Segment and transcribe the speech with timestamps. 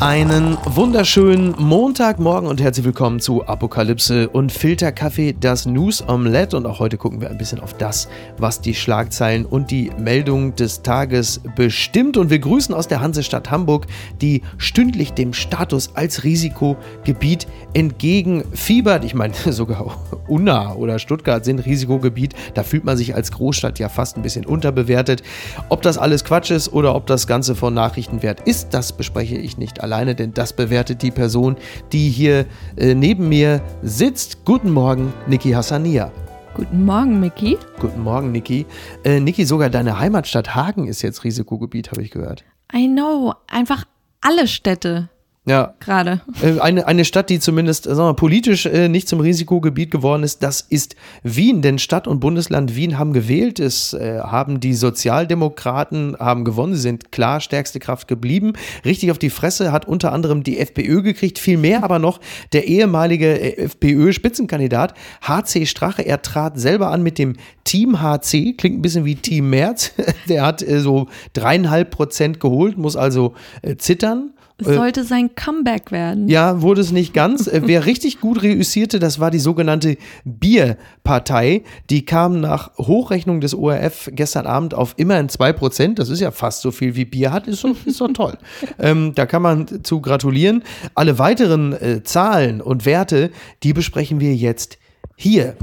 [0.00, 6.56] Einen wunderschönen Montagmorgen und herzlich willkommen zu Apokalypse und Filterkaffee, das News Omelette.
[6.56, 10.56] Und auch heute gucken wir ein bisschen auf das, was die Schlagzeilen und die Meldungen
[10.56, 12.16] des Tages bestimmt.
[12.16, 13.86] Und wir grüßen aus der Hansestadt Hamburg,
[14.20, 19.04] die stündlich dem Status als Risikogebiet entgegenfiebert.
[19.04, 22.34] Ich meine, sogar Unna oder Stuttgart sind Risikogebiet.
[22.54, 25.22] Da fühlt man sich als Großstadt ja fast ein bisschen unterbewertet.
[25.68, 29.56] Ob das alles Quatsch ist oder ob das Ganze von Nachrichtenwert ist, das bespreche ich
[29.56, 31.56] nicht alleine, denn das bewertet die Person,
[31.92, 34.44] die hier äh, neben mir sitzt.
[34.44, 36.10] Guten Morgen, Niki Hassania.
[36.54, 37.58] Guten Morgen, Miki.
[37.80, 38.66] Guten Morgen, Niki.
[39.04, 42.44] Äh, Niki, sogar deine Heimatstadt Hagen ist jetzt Risikogebiet, habe ich gehört.
[42.74, 43.34] I know.
[43.48, 43.84] Einfach
[44.20, 45.10] alle Städte
[45.46, 45.74] ja.
[45.80, 46.22] Gerade.
[46.42, 50.42] Äh, eine, eine Stadt, die zumindest sagen wir, politisch äh, nicht zum Risikogebiet geworden ist,
[50.42, 51.60] das ist Wien.
[51.60, 53.60] Denn Stadt und Bundesland Wien haben gewählt.
[53.60, 56.74] Es äh, haben die Sozialdemokraten haben gewonnen.
[56.74, 58.54] Sie sind klar stärkste Kraft geblieben.
[58.86, 61.38] Richtig auf die Fresse hat unter anderem die FPÖ gekriegt.
[61.38, 62.20] Viel mehr aber noch
[62.54, 66.02] der ehemalige äh, FPÖ-Spitzenkandidat HC Strache.
[66.02, 68.54] Er trat selber an mit dem Team HC.
[68.54, 69.92] Klingt ein bisschen wie Team Merz.
[70.28, 74.33] der hat äh, so dreieinhalb Prozent geholt, muss also äh, zittern.
[74.58, 76.28] Es sollte sein Comeback werden.
[76.28, 77.48] Ja, wurde es nicht ganz.
[77.48, 81.64] Äh, wer richtig gut reüssierte, das war die sogenannte Bierpartei.
[81.90, 85.94] Die kam nach Hochrechnung des ORF gestern Abend auf immerhin 2%.
[85.94, 87.48] Das ist ja fast so viel wie Bier hat.
[87.48, 88.38] Ist doch, ist doch toll.
[88.78, 90.62] ähm, da kann man zu gratulieren.
[90.94, 93.30] Alle weiteren äh, Zahlen und Werte,
[93.64, 94.78] die besprechen wir jetzt
[95.16, 95.56] hier.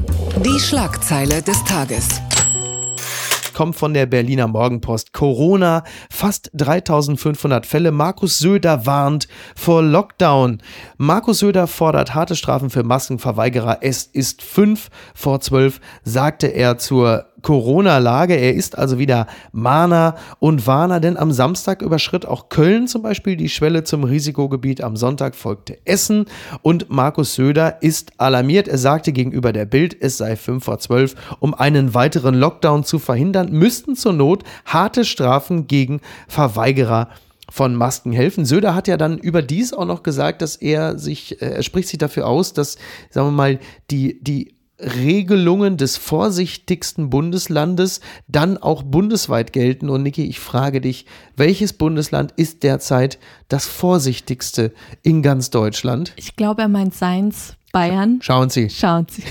[0.44, 2.22] Die Schlagzeile des Tages
[3.62, 5.14] kommt von der Berliner Morgenpost.
[5.14, 7.92] Corona, fast 3500 Fälle.
[7.92, 10.64] Markus Söder warnt vor Lockdown.
[10.98, 13.78] Markus Söder fordert harte Strafen für Maskenverweigerer.
[13.82, 18.36] Es ist fünf vor zwölf, sagte er zur Corona-Lage.
[18.36, 23.36] Er ist also wieder Mahner und Warner, denn am Samstag überschritt auch Köln zum Beispiel
[23.36, 24.82] die Schwelle zum Risikogebiet.
[24.82, 26.26] Am Sonntag folgte Essen
[26.62, 28.68] und Markus Söder ist alarmiert.
[28.68, 31.16] Er sagte gegenüber der Bild, es sei fünf vor zwölf.
[31.40, 37.10] Um einen weiteren Lockdown zu verhindern, müssten zur Not harte Strafen gegen Verweigerer
[37.52, 38.46] von Masken helfen.
[38.46, 42.00] Söder hat ja dann überdies auch noch gesagt, dass er sich, äh, er spricht sich
[42.00, 42.78] dafür aus, dass,
[43.10, 43.60] sagen wir mal,
[43.92, 49.90] die, die Regelungen des vorsichtigsten Bundeslandes dann auch bundesweit gelten.
[49.90, 51.06] Und Niki, ich frage dich,
[51.36, 56.14] welches Bundesland ist derzeit das vorsichtigste in ganz Deutschland?
[56.16, 57.56] Ich glaube, er meint seins.
[57.72, 58.20] Bayern.
[58.22, 58.70] Schauen Sie.
[58.70, 59.24] Schauen Sie.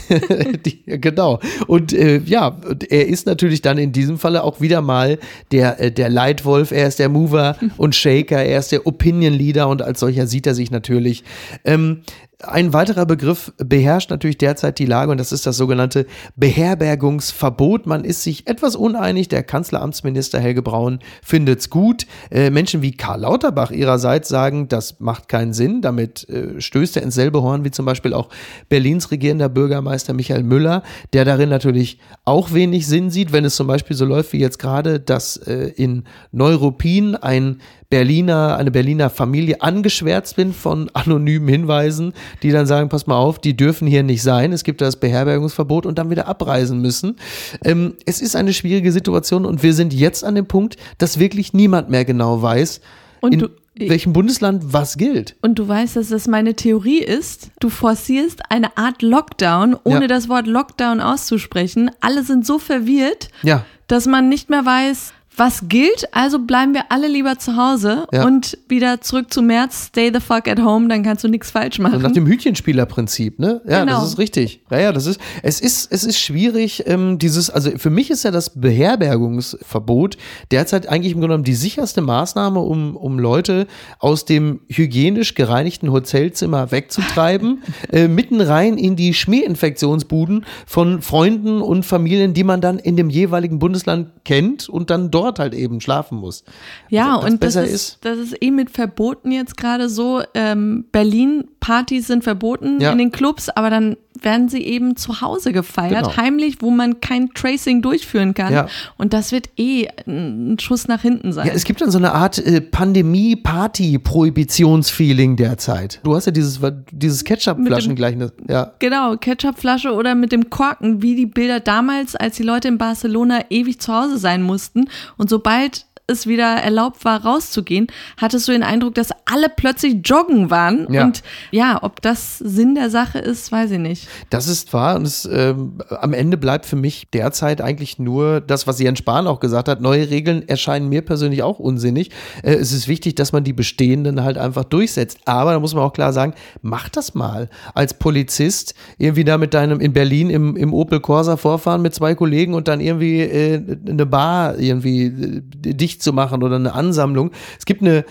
[0.64, 1.40] Die, genau.
[1.66, 2.56] Und äh, ja,
[2.88, 5.18] er ist natürlich dann in diesem Falle auch wieder mal
[5.52, 6.70] der, äh, der Leitwolf.
[6.70, 8.42] Er ist der Mover und Shaker.
[8.42, 11.24] Er ist der Opinion Leader und als solcher sieht er sich natürlich.
[11.64, 12.02] Ähm,
[12.42, 16.06] ein weiterer Begriff beherrscht natürlich derzeit die Lage und das ist das sogenannte
[16.36, 17.86] Beherbergungsverbot.
[17.86, 19.28] Man ist sich etwas uneinig.
[19.28, 22.06] Der Kanzleramtsminister Helge Braun findet es gut.
[22.30, 25.82] Äh, Menschen wie Karl Lauterbach ihrerseits sagen, das macht keinen Sinn.
[25.82, 28.29] Damit äh, stößt er ins selbe Horn wie zum Beispiel auch
[28.68, 30.82] Berlins regierender Bürgermeister Michael Müller,
[31.12, 34.58] der darin natürlich auch wenig Sinn sieht, wenn es zum Beispiel so läuft wie jetzt
[34.58, 37.60] gerade, dass äh, in Neuruppin ein
[37.90, 43.38] Berliner, eine Berliner Familie angeschwärzt bin von anonymen Hinweisen, die dann sagen, pass mal auf,
[43.38, 47.16] die dürfen hier nicht sein, es gibt das Beherbergungsverbot und dann wieder abreisen müssen.
[47.64, 51.52] Ähm, es ist eine schwierige Situation und wir sind jetzt an dem Punkt, dass wirklich
[51.52, 52.80] niemand mehr genau weiß,
[53.20, 53.48] und in du,
[53.88, 55.36] welchem Bundesland was gilt.
[55.42, 57.50] Und du weißt, dass das meine Theorie ist.
[57.60, 60.06] Du forcierst eine Art Lockdown, ohne ja.
[60.06, 61.90] das Wort Lockdown auszusprechen.
[62.00, 63.64] Alle sind so verwirrt, ja.
[63.86, 68.26] dass man nicht mehr weiß, was gilt, also bleiben wir alle lieber zu Hause ja.
[68.26, 71.78] und wieder zurück zu März, stay the fuck at home, dann kannst du nichts falsch
[71.78, 71.94] machen.
[71.94, 73.62] Also nach dem Hütchenspielerprinzip, ne?
[73.66, 74.00] Ja, genau.
[74.00, 74.60] das ist richtig.
[74.70, 78.24] Ja, ja, das ist, es ist, es ist schwierig, ähm, dieses, also für mich ist
[78.24, 80.18] ja das Beherbergungsverbot
[80.50, 83.66] derzeit eigentlich im Grunde genommen die sicherste Maßnahme, um, um Leute
[83.98, 87.62] aus dem hygienisch gereinigten Hotelzimmer wegzutreiben,
[87.92, 93.08] äh, mitten rein in die Schmierinfektionsbuden von Freunden und Familien, die man dann in dem
[93.08, 96.44] jeweiligen Bundesland kennt und dann dort halt eben schlafen muss.
[96.88, 100.22] Ja, also, und das ist, ist, das ist eh mit Verboten jetzt gerade so.
[100.34, 102.92] Ähm, Berlin-Partys sind verboten ja.
[102.92, 106.16] in den Clubs, aber dann werden sie eben zu Hause gefeiert, genau.
[106.16, 108.52] heimlich, wo man kein Tracing durchführen kann.
[108.52, 108.68] Ja.
[108.96, 111.46] Und das wird eh ein Schuss nach hinten sein.
[111.46, 116.00] Ja, es gibt dann so eine Art äh, Pandemie-Party-Prohibitionsfeeling derzeit.
[116.02, 118.32] Du hast ja dieses, dieses Ketchup-Flaschengleichnis.
[118.48, 118.72] Ja.
[118.78, 123.44] Genau, Ketchup-Flasche oder mit dem Korken, wie die Bilder damals, als die Leute in Barcelona
[123.50, 124.88] ewig zu Hause sein mussten.
[125.16, 127.86] Und sobald es wieder erlaubt war, rauszugehen,
[128.16, 130.86] hattest du den Eindruck, dass alle plötzlich joggen waren.
[130.92, 131.04] Ja.
[131.04, 134.08] Und ja, ob das Sinn der Sache ist, weiß ich nicht.
[134.28, 134.96] Das ist wahr.
[134.96, 135.54] Und es, äh,
[136.00, 139.80] am Ende bleibt für mich derzeit eigentlich nur das, was Jens Spahn auch gesagt hat.
[139.80, 142.10] Neue Regeln erscheinen mir persönlich auch unsinnig.
[142.42, 145.18] Äh, es ist wichtig, dass man die bestehenden halt einfach durchsetzt.
[145.24, 149.54] Aber da muss man auch klar sagen, mach das mal als Polizist irgendwie da mit
[149.54, 153.62] deinem in Berlin im, im Opel Corsa vorfahren mit zwei Kollegen und dann irgendwie äh,
[153.88, 157.30] eine Bar irgendwie äh, zu machen oder eine Ansammlung.
[157.58, 158.04] Es gibt eine,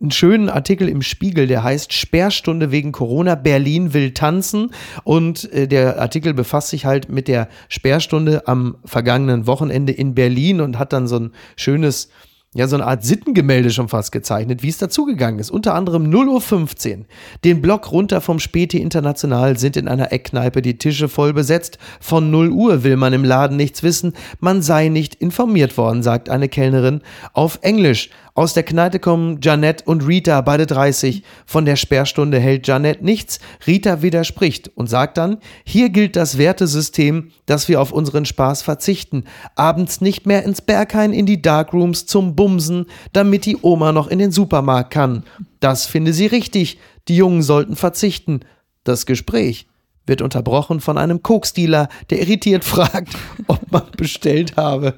[0.00, 3.34] einen schönen Artikel im Spiegel, der heißt Sperrstunde wegen Corona.
[3.34, 4.70] Berlin will tanzen.
[5.04, 10.60] Und äh, der Artikel befasst sich halt mit der Sperrstunde am vergangenen Wochenende in Berlin
[10.60, 12.10] und hat dann so ein schönes
[12.52, 15.52] ja, so eine Art Sittengemälde schon fast gezeichnet, wie es dazugegangen ist.
[15.52, 17.04] Unter anderem 0.15 Uhr.
[17.44, 21.78] Den Block runter vom Späti International sind in einer Eckkneipe die Tische voll besetzt.
[22.00, 24.14] Von 0 Uhr will man im Laden nichts wissen.
[24.40, 27.02] Man sei nicht informiert worden, sagt eine Kellnerin
[27.34, 28.10] auf Englisch.
[28.34, 31.22] Aus der Kneipe kommen Janette und Rita, beide 30.
[31.46, 33.40] Von der Sperrstunde hält Janette nichts.
[33.66, 39.24] Rita widerspricht und sagt dann, hier gilt das Wertesystem, dass wir auf unseren Spaß verzichten.
[39.56, 44.18] Abends nicht mehr ins Berghain in die Darkrooms zum Bumsen, damit die Oma noch in
[44.18, 45.24] den Supermarkt kann.
[45.60, 46.78] Das finde sie richtig.
[47.08, 48.40] Die Jungen sollten verzichten.
[48.84, 49.69] Das Gespräch
[50.10, 53.16] wird unterbrochen von einem Koksdealer, der irritiert fragt,
[53.46, 54.94] ob man bestellt habe.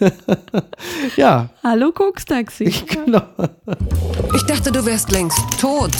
[1.16, 1.50] ja.
[1.62, 2.64] Hallo Kokstaxi.
[2.64, 3.22] Ich, genau.
[4.34, 5.92] ich dachte, du wärst längst tot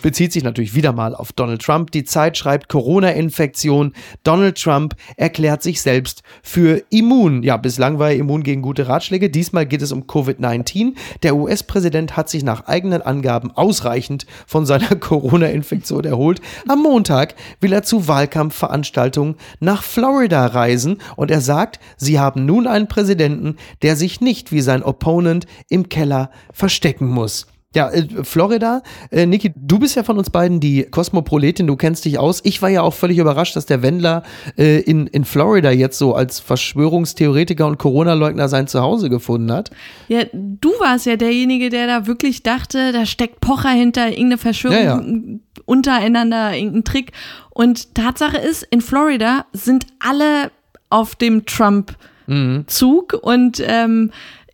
[0.00, 1.90] bezieht sich natürlich wieder mal auf Donald Trump.
[1.90, 3.92] Die Zeit schreibt Corona-Infektion.
[4.24, 7.42] Donald Trump erklärt sich selbst für immun.
[7.42, 9.30] Ja, bislang war er immun gegen gute Ratschläge.
[9.30, 10.94] Diesmal geht es um Covid-19.
[11.22, 16.40] Der US-Präsident hat sich nach eigenen Angaben ausreichend von seiner Corona-Infektion erholt.
[16.68, 22.66] Am Montag will er zu Wahlkampfveranstaltungen nach Florida reisen und er sagt, sie haben nun
[22.66, 27.46] einen Präsidenten, der sich nicht wie sein Opponent im Keller verstecken muss.
[27.72, 28.82] Ja, äh, Florida,
[29.12, 32.40] äh, Niki, du bist ja von uns beiden die Kosmopolitin, du kennst dich aus.
[32.42, 34.24] Ich war ja auch völlig überrascht, dass der Wendler
[34.58, 39.70] äh, in, in Florida jetzt so als Verschwörungstheoretiker und Corona-Leugner sein Zuhause gefunden hat.
[40.08, 44.76] Ja, du warst ja derjenige, der da wirklich dachte, da steckt Pocher hinter irgendeine Verschwörung
[44.76, 45.38] ja, ja.
[45.64, 47.12] untereinander, irgendein Trick.
[47.50, 50.50] Und Tatsache ist, in Florida sind alle
[50.88, 53.18] auf dem Trump-Zug mhm.
[53.20, 54.10] und ähm,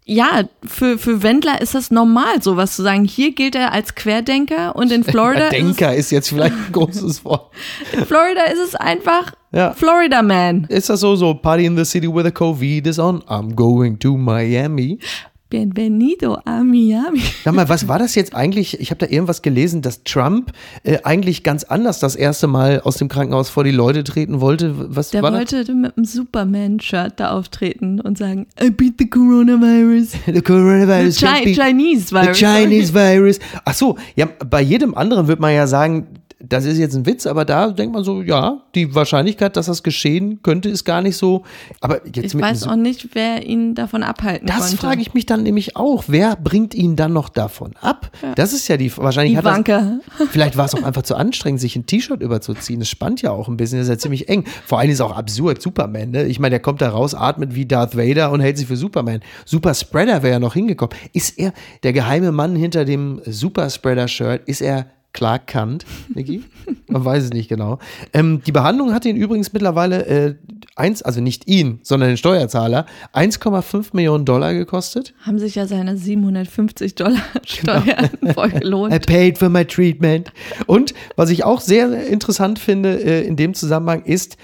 [0.09, 3.05] ja, für, für Wendler ist das normal, sowas zu sagen.
[3.05, 5.51] Hier gilt er als Querdenker und in Florida.
[5.51, 7.51] Denker ist, ist, jetzt vielleicht ein großes Wort.
[7.93, 9.73] In Florida ist es einfach ja.
[9.73, 10.65] Florida Man.
[10.69, 13.21] Ist das so, so Party in the city where the COVID is on?
[13.23, 15.01] I'm going to Miami.
[15.49, 17.23] Bienvenido a Miami.
[17.45, 18.81] Sag mal, was war das jetzt eigentlich?
[18.81, 20.53] Ich habe da irgendwas gelesen, dass Trump
[20.83, 24.75] äh, eigentlich ganz anders das erste Mal aus dem Krankenhaus vor die Leute treten wollte.
[24.97, 25.73] Was Der war wollte das?
[25.73, 30.15] mit einem Superman-Shirt da auftreten und sagen, I beat the coronavirus.
[30.27, 31.21] the coronavirus.
[31.21, 32.39] The Chi Chinese virus.
[32.39, 33.39] The Chinese virus.
[33.65, 37.27] Ach so, ja, bei jedem anderen wird man ja sagen, das ist jetzt ein Witz,
[37.27, 41.17] aber da denkt man so, ja, die Wahrscheinlichkeit, dass das geschehen könnte, ist gar nicht
[41.17, 41.45] so.
[41.81, 44.73] Aber jetzt ich weiß auch nicht, wer ihn davon abhalten das konnte.
[44.73, 46.05] Das frage ich mich dann nämlich auch.
[46.09, 48.11] Wer bringt ihn dann noch davon ab?
[48.23, 48.35] Ja.
[48.35, 49.99] Das ist ja die wahrscheinlich Ivanka.
[50.19, 52.81] Das, vielleicht war es auch einfach zu anstrengend, sich ein T-Shirt überzuziehen.
[52.81, 53.79] Das spannt ja auch ein bisschen.
[53.79, 54.45] Das ist ja ziemlich eng.
[54.67, 55.63] Vor allem ist es auch absurd.
[55.63, 56.27] Superman, ne?
[56.27, 59.21] Ich meine, der kommt da raus, atmet wie Darth Vader und hält sich für Superman.
[59.47, 60.95] Super Spreader wäre ja noch hingekommen.
[61.15, 64.43] Ist er der geheime Mann hinter dem Super Spreader-Shirt?
[64.47, 66.45] Ist er Clark Kent, Niki?
[66.89, 67.79] Man weiß es nicht genau.
[68.13, 70.35] Ähm, die Behandlung hat ihn übrigens mittlerweile äh,
[70.77, 75.15] eins, also nicht ihn, sondern den Steuerzahler, 1,5 Millionen Dollar gekostet.
[75.23, 77.23] Haben sich ja seine 750 Dollar.
[77.45, 78.33] Steuern genau.
[78.35, 78.95] voll gelohnt.
[78.95, 80.33] I paid for my treatment.
[80.67, 84.37] Und was ich auch sehr interessant finde äh, in dem Zusammenhang ist,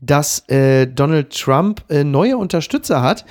[0.00, 3.26] dass äh, Donald Trump äh, neue Unterstützer hat,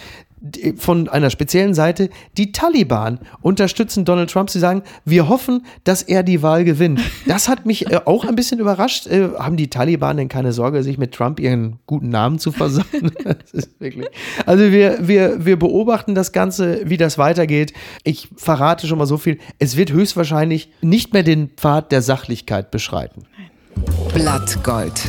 [0.78, 4.50] von einer speziellen Seite, die Taliban unterstützen Donald Trump.
[4.50, 7.02] Sie sagen, wir hoffen, dass er die Wahl gewinnt.
[7.26, 9.08] Das hat mich äh, auch ein bisschen überrascht.
[9.08, 12.86] Äh, haben die Taliban denn keine Sorge, sich mit Trump ihren guten Namen zu versauen?
[14.46, 17.74] also wir, wir, wir beobachten das Ganze, wie das weitergeht.
[18.04, 19.40] Ich verrate schon mal so viel.
[19.60, 23.24] Es wird höchstwahrscheinlich nicht mehr den Pfad der Sachlichkeit beschreiten.
[24.14, 25.02] Blattgold.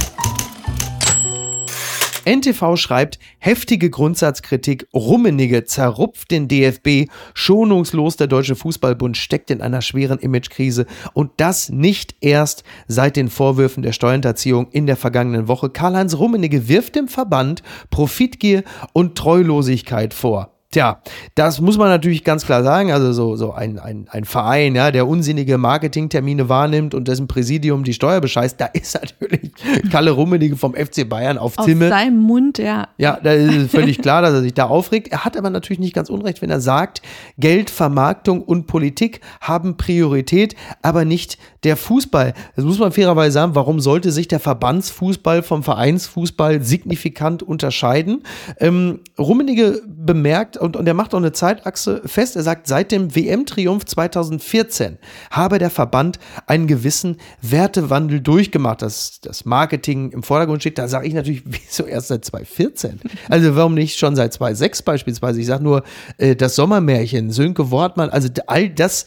[2.24, 9.82] NTV schreibt, heftige Grundsatzkritik, Rummenige zerrupft den DFB, schonungslos der Deutsche Fußballbund steckt in einer
[9.82, 15.70] schweren Imagekrise und das nicht erst seit den Vorwürfen der Steuerhinterziehung in der vergangenen Woche.
[15.70, 20.59] Karl-Heinz Rummenigge wirft dem Verband Profitgier und Treulosigkeit vor.
[20.72, 21.02] Tja,
[21.34, 22.92] das muss man natürlich ganz klar sagen.
[22.92, 27.82] Also so, so ein, ein, ein Verein, ja, der unsinnige Marketingtermine wahrnimmt und dessen Präsidium
[27.82, 29.50] die Steuer bescheißt, da ist natürlich
[29.90, 31.86] Kalle Rummenigge vom FC Bayern auf Zimme.
[31.86, 32.86] Auf seinem Mund, ja.
[32.98, 35.08] Ja, da ist völlig klar, dass er sich da aufregt.
[35.08, 37.02] Er hat aber natürlich nicht ganz unrecht, wenn er sagt,
[37.36, 42.32] Geld, Vermarktung und Politik haben Priorität, aber nicht der Fußball.
[42.54, 43.56] Das muss man fairerweise sagen.
[43.56, 48.22] Warum sollte sich der Verbandsfußball vom Vereinsfußball signifikant unterscheiden?
[48.58, 52.34] Ähm, Rummenigge bemerkt, und, und er macht auch eine Zeitachse fest.
[52.34, 54.98] Er sagt, seit dem WM-Triumph 2014
[55.30, 58.82] habe der Verband einen gewissen Wertewandel durchgemacht.
[58.82, 62.98] Dass das Marketing im Vordergrund steht, da sage ich natürlich, wieso erst seit 2014?
[63.28, 65.40] Also warum nicht schon seit 2006 beispielsweise?
[65.40, 65.84] Ich sage nur
[66.18, 69.06] äh, das Sommermärchen, Sönke Wortmann, also all das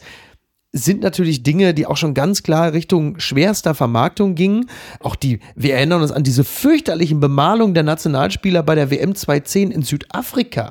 [0.72, 4.70] sind natürlich Dinge, die auch schon ganz klar Richtung schwerster Vermarktung gingen.
[5.00, 9.70] Auch die, wir erinnern uns an diese fürchterlichen Bemalungen der Nationalspieler bei der WM 2010
[9.70, 10.70] in Südafrika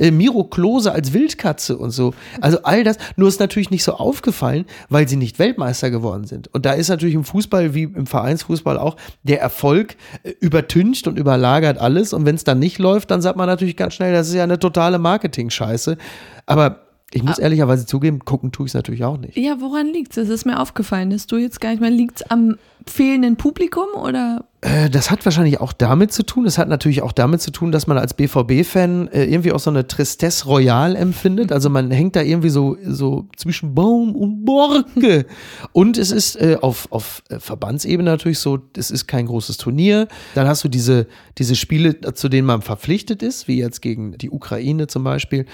[0.00, 2.14] äh, Miro Klose als Wildkatze und so.
[2.40, 6.48] Also all das, nur ist natürlich nicht so aufgefallen, weil sie nicht Weltmeister geworden sind.
[6.52, 11.18] Und da ist natürlich im Fußball wie im Vereinsfußball auch der Erfolg äh, übertüncht und
[11.18, 12.12] überlagert alles.
[12.12, 14.42] Und wenn es dann nicht läuft, dann sagt man natürlich ganz schnell, das ist ja
[14.42, 15.96] eine totale Marketing-Scheiße.
[16.46, 17.42] Aber ich muss ah.
[17.42, 19.36] ehrlicherweise zugeben, gucken tue ich es natürlich auch nicht.
[19.36, 20.24] Ja, woran liegt es?
[20.24, 24.44] Es ist mir aufgefallen, dass du jetzt gar nicht mehr liegt am fehlenden Publikum oder?
[24.60, 26.46] Äh, das hat wahrscheinlich auch damit zu tun.
[26.46, 29.70] Es hat natürlich auch damit zu tun, dass man als BVB-Fan äh, irgendwie auch so
[29.70, 31.52] eine Tristesse Royale empfindet.
[31.52, 35.26] Also man hängt da irgendwie so, so zwischen Baum und Borke.
[35.72, 40.08] Und es ist äh, auf, auf Verbandsebene natürlich so, es ist kein großes Turnier.
[40.34, 41.06] Dann hast du diese,
[41.38, 45.46] diese Spiele, zu denen man verpflichtet ist, wie jetzt gegen die Ukraine zum Beispiel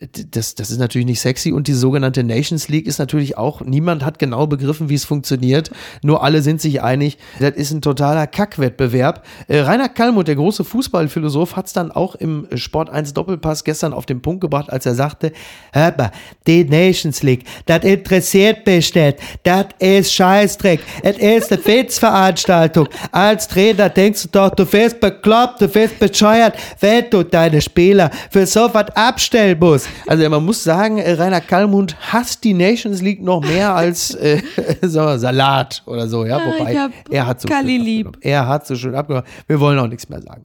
[0.00, 4.04] das, das ist natürlich nicht sexy und die sogenannte Nations League ist natürlich auch, niemand
[4.04, 5.70] hat genau begriffen, wie es funktioniert,
[6.02, 9.24] nur alle sind sich einig, das ist ein totaler Kackwettbewerb.
[9.46, 13.92] Äh, Rainer Kallmuth, der große Fußballphilosoph, hat es dann auch im Sport 1 Doppelpass gestern
[13.92, 15.32] auf den Punkt gebracht, als er sagte,
[15.72, 16.10] hör mal,
[16.48, 22.88] die Nations League, das interessiert mich nicht, das ist Scheißdreck, es ist eine Witzveranstaltung.
[23.12, 28.10] Als Trainer denkst du doch, du wirst bekloppt, du wirst bescheuert, wenn du deine Spieler
[28.30, 29.83] für sowas abstellen musst.
[30.06, 34.42] Also man muss sagen, äh, Rainer Kallmund hasst die Nations League noch mehr als äh,
[34.80, 36.24] wir, Salat oder so.
[36.24, 38.18] Ja, wobei er hat so Kalli lieb.
[38.20, 39.24] Er hat so schön abgemacht.
[39.46, 40.44] Wir wollen auch nichts mehr sagen.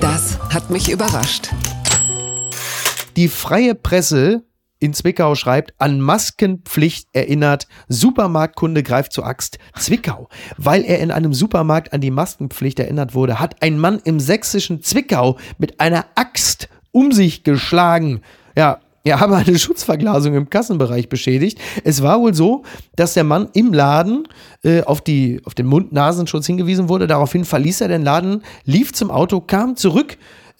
[0.00, 1.50] Das hat mich überrascht.
[3.16, 4.42] Die freie Presse
[4.80, 9.58] in Zwickau schreibt, an Maskenpflicht erinnert, Supermarktkunde greift zur Axt.
[9.78, 10.28] Zwickau.
[10.56, 14.82] Weil er in einem Supermarkt an die Maskenpflicht erinnert wurde, hat ein Mann im sächsischen
[14.82, 18.22] Zwickau mit einer Axt um sich geschlagen.
[18.56, 21.58] Ja, er habe eine Schutzverglasung im Kassenbereich beschädigt.
[21.84, 22.64] Es war wohl so,
[22.96, 24.28] dass der Mann im Laden
[24.62, 27.06] äh, auf, die, auf den Mund-Nasenschutz hingewiesen wurde.
[27.06, 30.18] Daraufhin verließ er den Laden, lief zum Auto, kam zurück,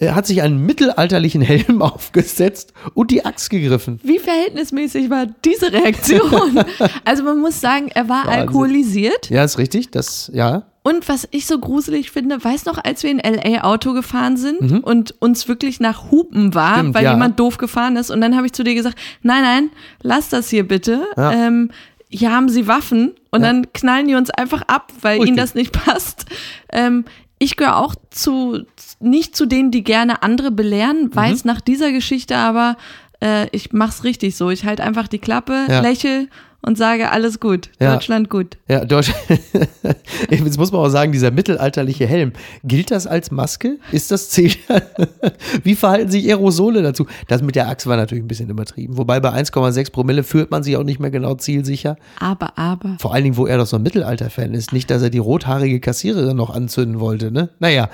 [0.09, 3.99] hat sich einen mittelalterlichen Helm aufgesetzt und die Axt gegriffen.
[4.03, 6.63] Wie verhältnismäßig war diese Reaktion?
[7.05, 8.39] also man muss sagen, er war Wahnsinn.
[8.41, 9.29] alkoholisiert.
[9.29, 9.91] Ja, ist richtig.
[9.91, 10.63] Das, ja.
[10.83, 14.61] Und was ich so gruselig finde, weißt noch, als wir in LA Auto gefahren sind
[14.61, 14.79] mhm.
[14.79, 17.11] und uns wirklich nach Hupen war, Stimmt, weil ja.
[17.11, 18.09] jemand doof gefahren ist.
[18.09, 19.69] Und dann habe ich zu dir gesagt, nein, nein,
[20.01, 21.05] lass das hier bitte.
[21.15, 21.31] Ja.
[21.33, 21.69] Ähm,
[22.09, 23.47] hier haben sie Waffen und ja.
[23.47, 25.29] dann knallen die uns einfach ab, weil Richtig.
[25.29, 26.25] ihnen das nicht passt.
[26.71, 27.05] Ähm,
[27.37, 28.65] ich gehöre auch zu,
[29.01, 31.51] nicht zu denen, die gerne andere belehren, weiß mhm.
[31.51, 32.77] nach dieser Geschichte aber,
[33.21, 34.49] äh, ich mach's richtig so.
[34.49, 36.27] Ich halte einfach die Klappe, lächel
[36.61, 37.93] und sage, alles gut, ja.
[37.93, 38.57] Deutschland gut.
[38.67, 39.19] Ja, Deutschland.
[40.29, 43.77] Jetzt muss man auch sagen, dieser mittelalterliche Helm, gilt das als Maske?
[43.91, 44.53] Ist das Ziel?
[45.63, 47.07] Wie verhalten sich Aerosole dazu?
[47.27, 48.97] Das mit der Axt war natürlich ein bisschen übertrieben.
[48.97, 51.97] Wobei bei 1,6 Promille führt man sich auch nicht mehr genau zielsicher.
[52.19, 52.97] Aber, aber.
[52.99, 54.71] Vor allen Dingen, wo er doch so ein Mittelalter-Fan ist.
[54.73, 57.49] Nicht, dass er die rothaarige Kassiererin noch anzünden wollte, ne?
[57.59, 57.89] Naja,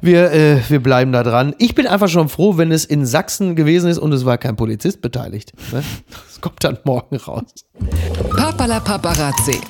[0.00, 1.54] wir, äh, wir bleiben da dran.
[1.58, 4.56] Ich bin einfach schon froh, wenn es in Sachsen gewesen ist und es war kein
[4.56, 5.52] Polizist beteiligt.
[5.72, 5.82] Ne?
[6.26, 7.44] Das kommt dann morgen raus.
[8.08, 9.60] Papala Paparazzi.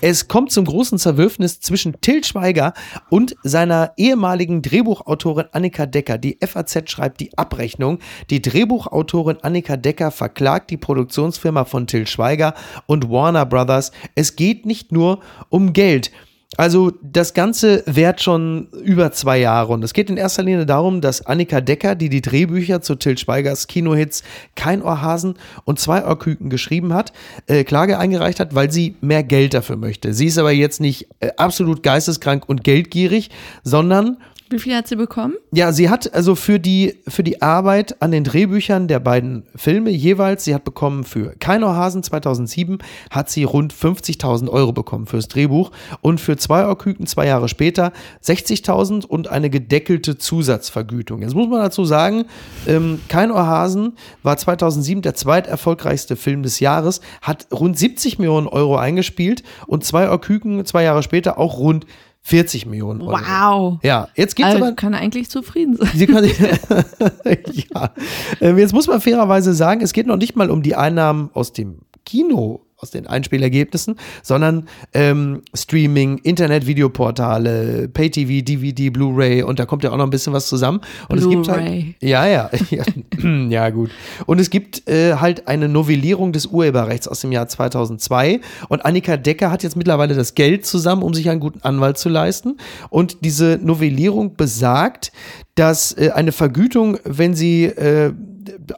[0.00, 2.74] Es kommt zum großen Zerwürfnis zwischen Till Schweiger
[3.10, 6.16] und seiner ehemaligen Drehbuchautorin Annika Decker.
[6.16, 7.98] Die FAZ schreibt die Abrechnung.
[8.30, 12.54] Die Drehbuchautorin Annika Decker verklagt die Produktionsfirma von Till Schweiger
[12.86, 13.90] und Warner Brothers.
[14.14, 16.12] Es geht nicht nur um Geld.
[16.56, 21.00] Also das Ganze währt schon über zwei Jahre und es geht in erster Linie darum,
[21.00, 24.24] dass Annika Decker, die die Drehbücher zu Till Schweigers Kinohits
[24.56, 27.12] Kein Ohrhasen und Zwei Ohrküken geschrieben hat,
[27.46, 30.12] äh, Klage eingereicht hat, weil sie mehr Geld dafür möchte.
[30.12, 33.30] Sie ist aber jetzt nicht äh, absolut geisteskrank und geldgierig,
[33.62, 34.16] sondern
[34.50, 35.34] Wie viel hat sie bekommen?
[35.52, 39.90] Ja, sie hat also für die, für die Arbeit an den Drehbüchern der beiden Filme
[39.90, 42.78] jeweils, sie hat bekommen für Keinohrhasen 2007,
[43.10, 47.92] hat sie rund 50.000 Euro bekommen fürs Drehbuch und für zwei Ohrküken zwei Jahre später
[48.24, 51.22] 60.000 und eine gedeckelte Zusatzvergütung.
[51.22, 52.24] Jetzt muss man dazu sagen,
[52.66, 53.92] ähm, Keinohrhasen
[54.24, 60.10] war 2007 der zweiterfolgreichste Film des Jahres, hat rund 70 Millionen Euro eingespielt und zwei
[60.10, 61.86] Ohrküken zwei Jahre später auch rund
[62.22, 63.18] 40 Millionen Euro.
[63.18, 63.78] Wow.
[63.82, 64.76] Ja, jetzt gibt's also aber.
[64.76, 65.90] Kann eigentlich zufrieden sein.
[65.94, 66.24] Sie kann,
[67.52, 67.94] ja.
[68.40, 71.52] Ähm, jetzt muss man fairerweise sagen, es geht noch nicht mal um die Einnahmen aus
[71.52, 79.84] dem Kino aus den Einspielergebnissen, sondern ähm, Streaming, Internet-Videoportale, Pay-TV, DVD, Blu-ray und da kommt
[79.84, 80.80] ja auch noch ein bisschen was zusammen.
[81.08, 82.84] Und es gibt halt, ja, ja, ja,
[83.48, 83.90] ja, gut.
[84.24, 89.16] Und es gibt äh, halt eine Novellierung des Urheberrechts aus dem Jahr 2002 und Annika
[89.18, 92.56] Decker hat jetzt mittlerweile das Geld zusammen, um sich einen guten Anwalt zu leisten.
[92.88, 95.12] Und diese Novellierung besagt,
[95.54, 98.14] dass äh, eine Vergütung, wenn sie äh,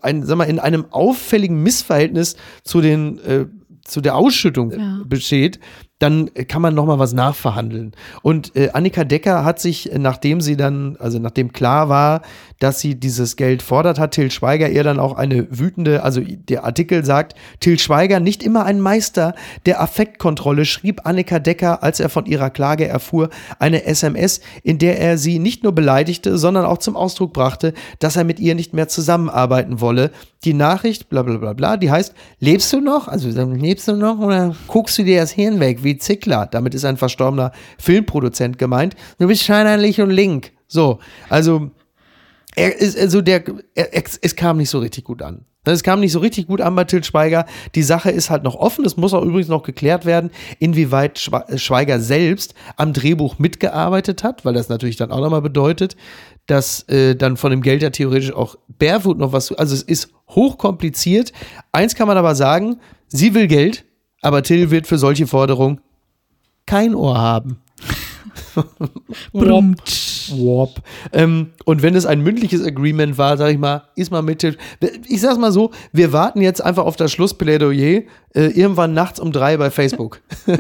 [0.03, 3.47] ein, sag mal, in einem auffälligen Missverhältnis zu den äh,
[3.85, 5.01] zu der Ausschüttung ja.
[5.05, 5.61] besteht,
[6.03, 7.93] dann kann man noch mal was nachverhandeln.
[8.23, 12.23] Und äh, Annika Decker hat sich, nachdem sie dann, also nachdem klar war,
[12.59, 16.65] dass sie dieses Geld fordert, hat Till Schweiger ihr dann auch eine wütende, also der
[16.65, 22.09] Artikel sagt, Till Schweiger, nicht immer ein Meister der Affektkontrolle, schrieb Annika Decker, als er
[22.09, 23.31] von ihrer Klage erfuhr,
[23.61, 28.17] eine SMS, in der er sie nicht nur beleidigte, sondern auch zum Ausdruck brachte, dass
[28.17, 30.11] er mit ihr nicht mehr zusammenarbeiten wolle.
[30.45, 33.07] Die Nachricht, bla bla bla bla, die heißt, lebst du noch?
[33.07, 35.85] Also lebst du noch oder guckst du dir das Hirn weg?
[35.85, 36.47] Wie Zickler.
[36.47, 38.95] Damit ist ein verstorbener Filmproduzent gemeint.
[39.19, 40.53] Du bist scheinerlich und link.
[40.69, 41.71] So, also
[42.55, 43.45] er ist also der
[43.75, 45.45] er, es, kam nicht so richtig gut an.
[45.65, 47.47] Es kam nicht so richtig gut an bei Til Schweiger.
[47.77, 48.85] Die Sache ist halt noch offen.
[48.85, 54.55] Es muss auch übrigens noch geklärt werden, inwieweit Schweiger selbst am Drehbuch mitgearbeitet hat, weil
[54.55, 55.97] das natürlich dann auch nochmal bedeutet,
[56.47, 59.53] dass äh, dann von dem Geld ja theoretisch auch Barefoot noch was.
[59.53, 61.33] Also es ist hochkompliziert.
[61.71, 63.85] Eins kann man aber sagen: Sie will Geld,
[64.23, 65.81] aber Till wird für solche Forderungen
[66.67, 67.59] kein Ohr haben.
[69.33, 69.65] Wop.
[70.31, 70.83] Wop.
[71.13, 74.57] Ähm, und wenn es ein mündliches Agreement war, sag ich mal, ist mal mit.
[75.09, 78.03] Ich sag's mal so, wir warten jetzt einfach auf das Schlussplädoyer
[78.35, 80.21] äh, irgendwann nachts um drei bei Facebook.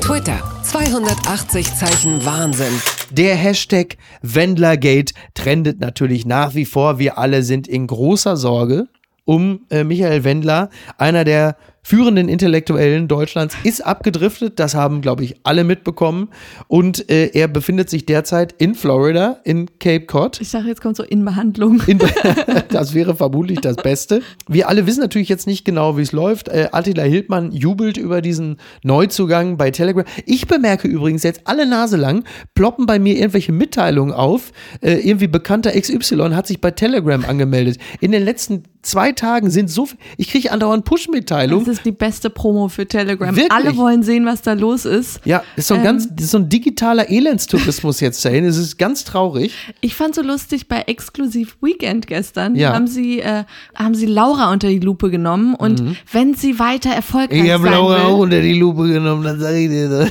[0.00, 2.72] Twitter, 280 Zeichen Wahnsinn.
[3.10, 6.98] Der Hashtag Wendlergate trendet natürlich nach wie vor.
[6.98, 8.88] Wir alle sind in großer Sorge
[9.24, 14.58] um äh, Michael Wendler, einer der führenden Intellektuellen Deutschlands, ist abgedriftet.
[14.58, 16.28] Das haben, glaube ich, alle mitbekommen.
[16.68, 20.40] Und äh, er befindet sich derzeit in Florida, in Cape Cod.
[20.40, 21.82] Ich sage, jetzt kommt so in Behandlung.
[21.86, 21.98] In,
[22.68, 24.22] das wäre vermutlich das Beste.
[24.48, 26.48] Wir alle wissen natürlich jetzt nicht genau, wie es läuft.
[26.48, 30.04] Äh, Attila Hildmann jubelt über diesen Neuzugang bei Telegram.
[30.26, 32.24] Ich bemerke übrigens jetzt alle Nase lang,
[32.54, 34.52] ploppen bei mir irgendwelche Mitteilungen auf.
[34.80, 37.78] Äh, irgendwie bekannter XY hat sich bei Telegram angemeldet.
[38.00, 41.69] In den letzten zwei Tagen sind so, ich kriege andauernd Push-Mitteilungen.
[41.70, 43.28] Das ist die beste Promo für Telegram.
[43.28, 43.52] Wirklich?
[43.52, 45.20] Alle wollen sehen, was da los ist.
[45.24, 48.44] Ja, ist so ein ähm, ganz, ist so ein digitaler Elendstourismus jetzt dahin.
[48.44, 49.54] Es ist ganz traurig.
[49.80, 52.72] Ich fand so lustig bei Exklusiv Weekend gestern ja.
[52.72, 53.44] haben sie, äh,
[53.76, 55.96] haben sie Laura unter die Lupe genommen und mhm.
[56.10, 57.70] wenn sie weiter erfolgreich ich sein will.
[57.70, 60.10] Habe Laura auch unter die Lupe genommen, dann sage ich dir.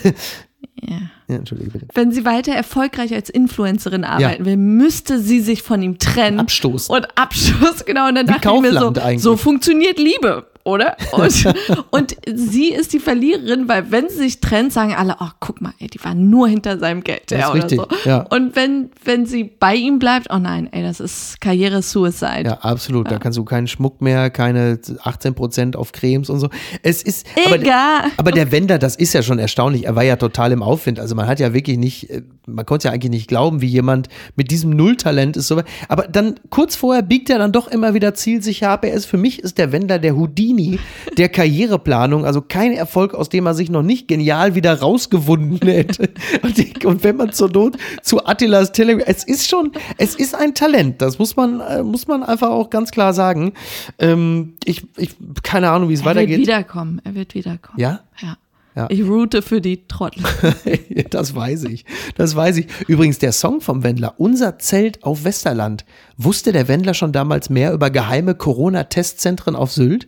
[0.82, 0.98] Ja.
[1.28, 1.36] ja.
[1.36, 1.88] Entschuldige bitte.
[1.93, 4.45] Wenn sie weiter erfolgreich als Influencerin arbeiten ja.
[4.45, 6.39] will, müsste sie sich von ihm trennen.
[6.39, 6.95] Abstoßen.
[6.95, 8.08] Und Abstoß, genau.
[8.08, 9.22] Und dann Wie dachte Kaufland ich mir so, eigentlich.
[9.24, 10.96] so funktioniert Liebe oder?
[11.12, 11.46] Und,
[11.92, 15.74] und sie ist die Verliererin, weil wenn sie sich trennt, sagen alle, oh, guck mal,
[15.80, 17.24] ey, die war nur hinter seinem Geld.
[17.28, 17.88] Das ist richtig, so.
[18.06, 18.26] ja.
[18.30, 22.44] Und wenn, wenn sie bei ihm bleibt, oh nein, ey, das ist Karriere-Suicide.
[22.46, 23.08] Ja, absolut.
[23.08, 23.14] Ja.
[23.14, 26.50] Da kannst du keinen Schmuck mehr, keine 18 Prozent auf Cremes und so.
[26.84, 28.04] Es ist, Egal.
[28.04, 29.86] Aber, aber der Wender, das ist ja schon erstaunlich.
[29.86, 31.00] Er war ja total im Aufwind.
[31.00, 34.10] Also man hat ja wirklich nicht, äh, man konnte ja eigentlich nicht glauben, wie jemand
[34.36, 35.48] mit diesem Nulltalent ist.
[35.48, 38.86] So, aber dann kurz vorher biegt er dann doch immer wieder zielsicher ab.
[38.86, 40.80] Er ist, für mich ist der Wender der Houdini Houdini
[41.17, 46.10] der Karriereplanung, also kein Erfolg, aus dem er sich noch nicht genial wieder rausgewunden hätte.
[46.43, 50.54] Und, und wenn man zur Not zu Attilas Telegram, es ist schon, es ist ein
[50.56, 53.54] Talent, das muss man, äh, muss man einfach auch ganz klar sagen.
[53.98, 56.36] Ähm, ich, ich, keine Ahnung, wie es weitergeht.
[56.36, 57.80] Er wird wiederkommen, er wird wiederkommen.
[57.80, 58.02] Ja?
[58.22, 58.38] Ja.
[58.76, 58.86] Ja.
[58.89, 60.24] Ich route für die Trottel.
[61.10, 61.86] das weiß ich.
[62.15, 62.67] Das weiß ich.
[62.88, 65.86] Übrigens, der Song vom Wendler, Unser Zelt auf Westerland.
[66.17, 70.08] Wusste der Wendler schon damals mehr über geheime Corona-Testzentren auf Sylt?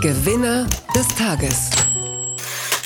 [0.00, 1.70] Gewinner des Tages.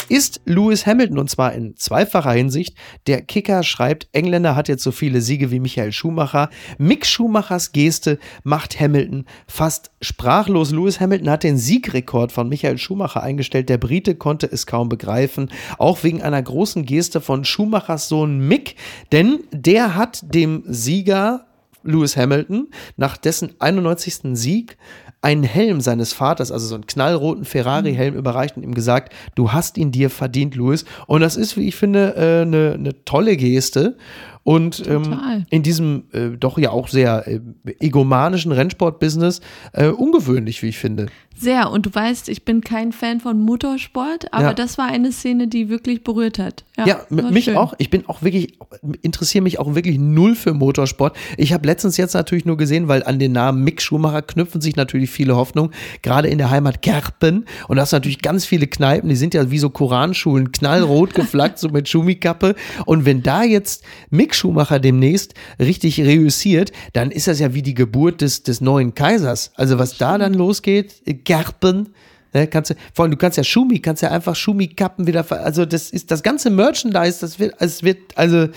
[0.08, 2.74] ist Lewis Hamilton und zwar in zweifacher Hinsicht.
[3.06, 6.48] Der Kicker schreibt, Engländer hat jetzt so viele Siege wie Michael Schumacher.
[6.78, 10.70] Mick Schumachers Geste macht Hamilton fast sprachlos.
[10.70, 13.68] Lewis Hamilton hat den Siegrekord von Michael Schumacher eingestellt.
[13.68, 18.76] Der Brite konnte es kaum begreifen, auch wegen einer großen Geste von Schumachers Sohn Mick,
[19.12, 21.47] denn der hat dem Sieger
[21.82, 24.36] Lewis Hamilton nach dessen 91.
[24.36, 24.76] Sieg
[25.20, 28.20] einen Helm seines Vaters, also so einen knallroten Ferrari-Helm mhm.
[28.20, 30.84] überreicht und ihm gesagt, du hast ihn dir verdient, Louis.
[31.06, 33.96] Und das ist, wie ich finde, eine äh, ne, ne tolle Geste.
[34.44, 37.40] Und ähm, in diesem äh, doch ja auch sehr äh,
[37.80, 39.40] egomanischen Rennsport-Business
[39.74, 41.06] äh, ungewöhnlich, wie ich finde.
[41.38, 41.70] Sehr.
[41.70, 44.54] Und du weißt, ich bin kein Fan von Motorsport, aber ja.
[44.54, 46.64] das war eine Szene, die wirklich berührt hat.
[46.76, 47.56] Ja, ja mich schön.
[47.56, 47.74] auch.
[47.78, 48.58] Ich bin auch wirklich,
[49.02, 51.16] interessiere mich auch wirklich null für Motorsport.
[51.36, 54.76] Ich habe letztens jetzt natürlich nur gesehen, weil an den Namen Mick Schumacher knüpfen sich
[54.76, 55.72] natürlich viele Hoffnungen,
[56.02, 57.46] gerade in der Heimat Kerpen.
[57.68, 61.58] Und da hast natürlich ganz viele Kneipen, die sind ja wie so Koranschulen, knallrot geflaggt,
[61.58, 62.54] so mit Schumikappe.
[62.84, 67.74] Und wenn da jetzt Mick Schumacher demnächst richtig reüssiert, dann ist das ja wie die
[67.74, 69.52] Geburt des, des neuen Kaisers.
[69.54, 71.94] Also was da dann losgeht, Gerben.
[72.32, 75.64] Ne, kannst du, vor allem, du kannst ja Schumi, kannst ja einfach Schumi-Kappen wieder, also
[75.64, 78.48] das ist das ganze Merchandise, das wird, es wird, also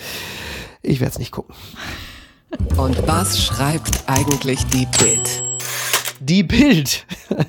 [0.82, 1.54] ich werde es nicht gucken.
[2.76, 5.42] Und was schreibt eigentlich die Bild?
[6.24, 7.04] Die Bild.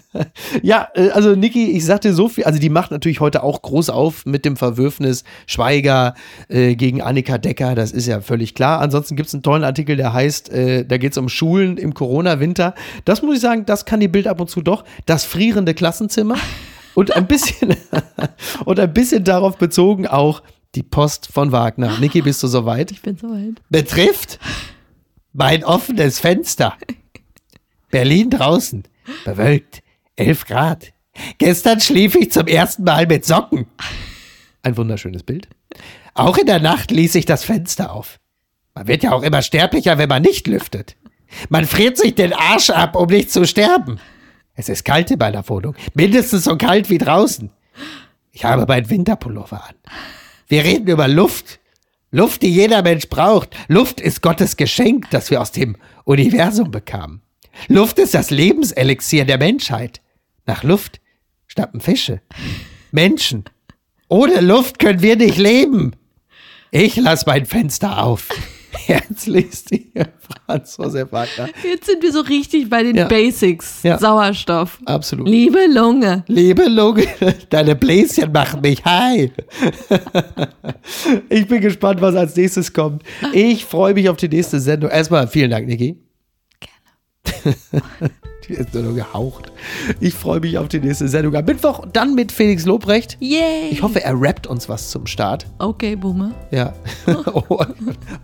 [0.64, 3.90] ja, äh, also Niki, ich sagte so viel, also die macht natürlich heute auch groß
[3.90, 6.16] auf mit dem Verwürfnis Schweiger
[6.50, 8.82] äh, gegen Annika Decker, das ist ja völlig klar.
[8.82, 11.94] Ansonsten gibt es einen tollen Artikel, der heißt, äh, da geht es um Schulen im
[11.94, 12.74] Corona-Winter.
[13.06, 14.84] Das muss ich sagen, das kann die Bild ab und zu doch.
[15.06, 16.38] Das frierende Klassenzimmer.
[16.96, 17.76] Und ein bisschen,
[18.66, 20.42] und ein bisschen darauf bezogen auch
[20.76, 22.00] die Post von Wagner.
[22.00, 22.92] Niki, bist du soweit?
[22.92, 23.62] Ich bin soweit.
[23.70, 24.40] Betrifft
[25.34, 26.76] mein offenes Fenster.
[27.94, 28.84] Berlin draußen.
[29.24, 29.84] Bewölkt.
[30.16, 30.94] 11 Grad.
[31.38, 33.68] Gestern schlief ich zum ersten Mal mit Socken.
[34.64, 35.48] Ein wunderschönes Bild.
[36.16, 38.20] Auch in der Nacht ließ ich das Fenster auf.
[38.74, 40.96] Man wird ja auch immer sterblicher, wenn man nicht lüftet.
[41.50, 44.00] Man friert sich den Arsch ab, um nicht zu sterben.
[44.56, 45.76] Es ist kalt in meiner Wohnung.
[45.94, 47.52] Mindestens so kalt wie draußen.
[48.32, 49.76] Ich habe meinen Winterpullover an.
[50.48, 51.60] Wir reden über Luft.
[52.10, 53.56] Luft, die jeder Mensch braucht.
[53.68, 57.22] Luft ist Gottes Geschenk, das wir aus dem Universum bekamen.
[57.68, 60.02] Luft ist das Lebenselixier der Menschheit.
[60.46, 61.00] Nach Luft
[61.48, 62.22] schnappen Fische.
[62.92, 63.46] Menschen.
[64.10, 65.96] Ohne Luft können wir nicht leben.
[66.72, 68.30] Ich lass mein Fenster auf.
[68.72, 69.70] Herzlichst
[70.46, 71.50] Franz Josef Wagner.
[71.64, 73.08] Jetzt sind wir so richtig bei den ja.
[73.08, 73.84] Basics.
[73.84, 73.98] Ja.
[73.98, 74.80] Sauerstoff.
[74.86, 75.28] Absolut.
[75.28, 76.24] Liebe Lunge.
[76.28, 77.08] Liebe Lunge,
[77.50, 79.32] deine Bläschen machen mich high.
[81.30, 83.04] ich bin gespannt, was als nächstes kommt.
[83.32, 84.90] Ich freue mich auf die nächste Sendung.
[84.90, 86.03] Erstmal vielen Dank, Niki.
[88.48, 89.52] die ist nur gehaucht.
[90.00, 93.18] Ich freue mich auf die nächste Sendung am Mittwoch, dann mit Felix Lobrecht.
[93.20, 93.70] Yay!
[93.72, 95.46] Ich hoffe, er rappt uns was zum Start.
[95.60, 96.32] Okay, Boomer.
[96.52, 96.74] Ja.
[97.34, 97.64] oh,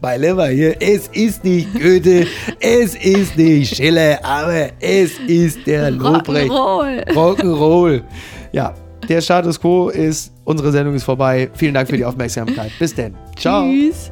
[0.02, 2.28] mein Lieber hier, es ist nicht Goethe,
[2.60, 6.52] es ist nicht Schiller, aber es ist der Lobrecht.
[6.52, 7.12] Rock'n'Roll.
[7.12, 8.04] Rock'n'Roll.
[8.52, 8.74] Ja,
[9.08, 11.50] der Status Quo ist, unsere Sendung ist vorbei.
[11.54, 12.72] Vielen Dank für die Aufmerksamkeit.
[12.78, 13.16] Bis denn.
[13.38, 13.64] Ciao.
[13.64, 14.12] Tschüss.